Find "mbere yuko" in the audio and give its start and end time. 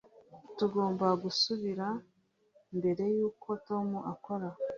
2.77-3.49